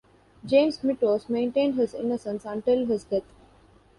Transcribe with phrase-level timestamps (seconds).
[0.43, 3.21] James Mitose maintained his innocence until his death.